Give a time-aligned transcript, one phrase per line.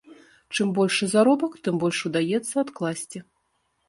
[0.55, 3.23] Чым большы заробак, тым больш удаецца адкласці.